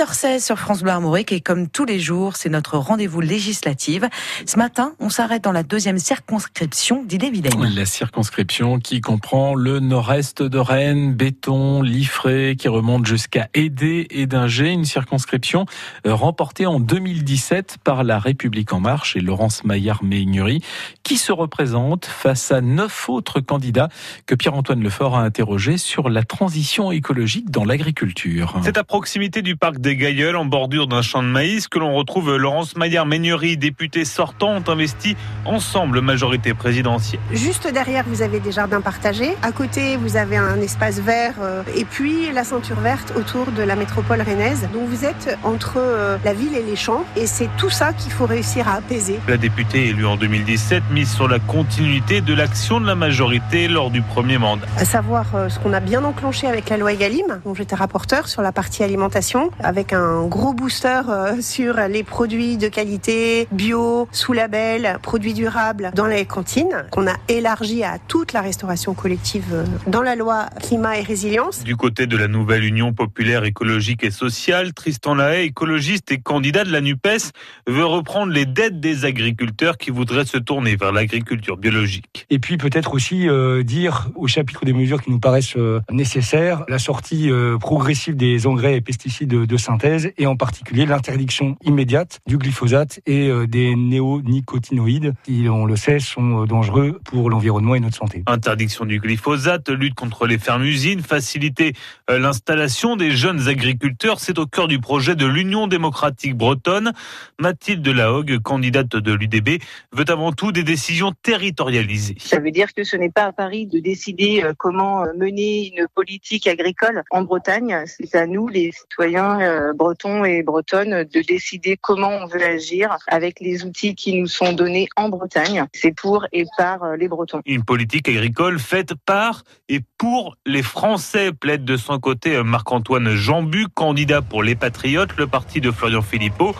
[0.00, 4.08] 6h16 sur France Bleu Armorique et comme tous les jours, c'est notre rendez-vous législative.
[4.46, 7.74] Ce matin, on s'arrête dans la deuxième circonscription d'Ille-et-Vilaine.
[7.74, 14.24] La circonscription qui comprend le nord-est de Rennes, Béton, Liffré, qui remonte jusqu'à Aidé et
[14.24, 15.66] Dinger, une circonscription
[16.06, 20.62] euh, remportée en 2017 par la République en marche et Laurence Maillard-Meignery,
[21.02, 23.90] qui se représente face à neuf autres candidats
[24.24, 28.58] que Pierre-Antoine Lefort a interrogés sur la transition écologique dans l'agriculture.
[28.62, 31.94] C'est à proximité du parc des Gailleuls, en bordure d'un champ de maïs, que l'on
[31.94, 37.20] retrouve Laurence Maillard-Meignery, députée sortant, ont investi ensemble majorité présidentielle.
[37.32, 39.34] Juste derrière, vous avez des jardins partagés.
[39.42, 43.62] À côté, vous avez un espace vert euh, et puis la ceinture verte autour de
[43.62, 44.68] la métropole rennaise.
[44.72, 48.12] Donc vous êtes entre euh, la ville et les champs et c'est tout ça qu'il
[48.12, 49.18] faut réussir à apaiser.
[49.28, 53.90] La députée élue en 2017 mise sur la continuité de l'action de la majorité lors
[53.90, 54.66] du premier mandat.
[54.76, 58.28] À savoir euh, ce qu'on a bien enclenché avec la loi Egalim, dont j'étais rapporteur
[58.28, 61.00] sur la partie alimentation, avec un gros booster
[61.40, 67.14] sur les produits de qualité, bio, sous label, produits durables dans les cantines, qu'on a
[67.28, 71.64] élargi à toute la restauration collective dans la loi climat et résilience.
[71.64, 76.64] Du côté de la nouvelle Union populaire écologique et sociale, Tristan Lahaye, écologiste et candidat
[76.64, 77.32] de la NUPES,
[77.66, 82.26] veut reprendre les dettes des agriculteurs qui voudraient se tourner vers l'agriculture biologique.
[82.30, 86.64] Et puis peut-être aussi euh, dire au chapitre des mesures qui nous paraissent euh, nécessaires,
[86.68, 92.18] la sortie euh, progressive des engrais et pesticides de synthèse et en particulier l'interdiction immédiate
[92.26, 97.96] du glyphosate et des néonicotinoïdes qui, on le sait, sont dangereux pour l'environnement et notre
[97.96, 98.22] santé.
[98.26, 101.74] Interdiction du glyphosate, lutte contre les fermes-usines, faciliter
[102.08, 106.92] l'installation des jeunes agriculteurs, c'est au cœur du projet de l'Union démocratique bretonne.
[107.38, 112.16] Mathilde Lahogue, candidate de l'UDB, veut avant tout des décisions territorialisées.
[112.18, 116.46] Ça veut dire que ce n'est pas à Paris de décider comment mener une politique
[116.46, 117.84] agricole en Bretagne.
[117.86, 119.38] C'est à nous, les citoyens
[119.74, 124.52] bretons et bretonnes, de décider comment on veut agir avec les outils qui nous sont
[124.52, 125.64] donnés en Bretagne.
[125.72, 127.40] C'est pour et par les Bretons.
[127.46, 133.66] Une politique agricole faite par et pour les Français, plaide de son côté Marc-Antoine Jambu,
[133.74, 136.54] candidat pour les Patriotes, le parti de Florian Philippot.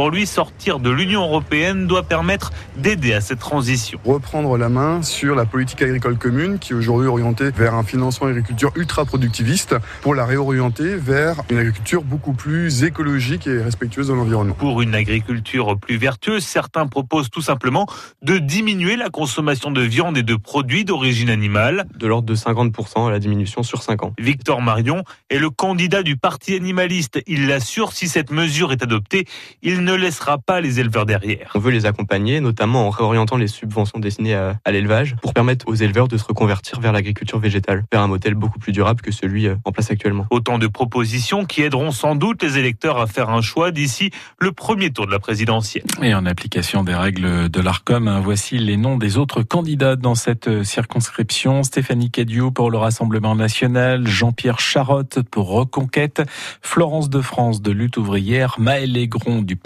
[0.00, 4.00] Pour lui, sortir de l'Union européenne doit permettre d'aider à cette transition.
[4.02, 8.28] Reprendre la main sur la politique agricole commune qui est aujourd'hui orientée vers un financement
[8.28, 14.14] agriculture ultra productiviste pour la réorienter vers une agriculture beaucoup plus écologique et respectueuse de
[14.14, 14.54] l'environnement.
[14.54, 17.86] Pour une agriculture plus vertueuse, certains proposent tout simplement
[18.22, 21.84] de diminuer la consommation de viande et de produits d'origine animale.
[21.94, 24.14] De l'ordre de 50% à la diminution sur 5 ans.
[24.18, 27.20] Victor Marion est le candidat du parti animaliste.
[27.26, 29.26] Il l'assure, si cette mesure est adoptée,
[29.60, 31.50] il ne laissera pas les éleveurs derrière.
[31.54, 35.74] On veut les accompagner, notamment en réorientant les subventions destinées à, l'élevage, pour permettre aux
[35.74, 39.46] éleveurs de se reconvertir vers l'agriculture végétale, vers un modèle beaucoup plus durable que celui
[39.46, 40.26] euh, en place actuellement.
[40.30, 44.52] Autant de propositions qui aideront sans doute les électeurs à faire un choix d'ici le
[44.52, 45.84] premier tour de la présidentielle.
[46.02, 50.14] Et en application des règles de l'ARCOM, hein, voici les noms des autres candidats dans
[50.14, 51.62] cette euh, circonscription.
[51.62, 56.22] Stéphanie Cadieux pour le Rassemblement national, Jean-Pierre Charotte pour Reconquête,
[56.62, 59.56] Florence de France de Lutte ouvrière, Maël Aigron du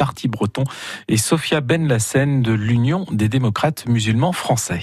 [1.08, 4.80] Et Sophia Benlassen de l'Union des démocrates musulmans français.